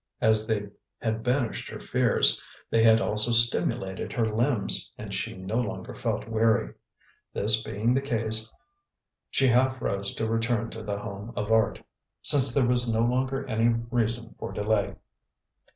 As 0.19 0.47
they 0.47 0.67
had 0.99 1.21
banished 1.21 1.67
her 1.69 1.79
fears, 1.79 2.41
they 2.71 2.81
had 2.81 2.99
also 2.99 3.31
stimulated 3.31 4.13
her 4.13 4.27
limbs, 4.27 4.91
and 4.97 5.13
she 5.13 5.37
no 5.37 5.57
longer 5.57 5.93
felt 5.93 6.27
weary. 6.27 6.73
This 7.33 7.61
being 7.61 7.93
the 7.93 8.01
case, 8.01 8.51
she 9.29 9.45
half 9.45 9.79
rose 9.79 10.15
to 10.15 10.27
return 10.27 10.71
to 10.71 10.81
The 10.81 10.97
Home 10.97 11.33
of 11.35 11.51
Art, 11.51 11.83
since 12.23 12.51
there 12.51 12.67
was 12.67 12.91
no 12.91 13.01
longer 13.01 13.45
any 13.45 13.75
reason 13.91 14.33
for 14.39 14.51
delay. 14.51 14.95